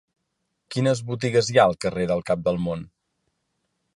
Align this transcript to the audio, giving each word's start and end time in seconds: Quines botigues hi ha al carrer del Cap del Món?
Quines 0.75 1.01
botigues 1.09 1.51
hi 1.51 1.59
ha 1.59 1.67
al 1.71 1.77
carrer 1.85 2.07
del 2.13 2.25
Cap 2.31 2.43
del 2.49 2.59
Món? 2.69 2.87